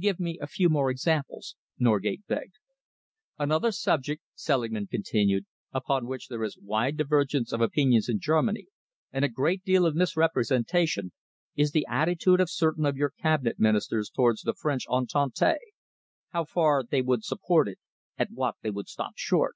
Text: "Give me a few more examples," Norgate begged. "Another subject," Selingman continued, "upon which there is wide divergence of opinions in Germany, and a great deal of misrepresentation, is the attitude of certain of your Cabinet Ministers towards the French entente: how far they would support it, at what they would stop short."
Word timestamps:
"Give 0.00 0.18
me 0.18 0.36
a 0.42 0.48
few 0.48 0.68
more 0.68 0.90
examples," 0.90 1.54
Norgate 1.78 2.26
begged. 2.26 2.54
"Another 3.38 3.70
subject," 3.70 4.20
Selingman 4.34 4.88
continued, 4.88 5.46
"upon 5.72 6.08
which 6.08 6.26
there 6.26 6.42
is 6.42 6.58
wide 6.58 6.96
divergence 6.96 7.52
of 7.52 7.60
opinions 7.60 8.08
in 8.08 8.18
Germany, 8.18 8.66
and 9.12 9.24
a 9.24 9.28
great 9.28 9.62
deal 9.62 9.86
of 9.86 9.94
misrepresentation, 9.94 11.12
is 11.54 11.70
the 11.70 11.86
attitude 11.88 12.40
of 12.40 12.50
certain 12.50 12.84
of 12.84 12.96
your 12.96 13.10
Cabinet 13.10 13.60
Ministers 13.60 14.10
towards 14.10 14.42
the 14.42 14.54
French 14.54 14.86
entente: 14.90 15.54
how 16.30 16.42
far 16.44 16.82
they 16.82 17.00
would 17.00 17.22
support 17.22 17.68
it, 17.68 17.78
at 18.18 18.32
what 18.32 18.56
they 18.62 18.70
would 18.70 18.88
stop 18.88 19.12
short." 19.14 19.54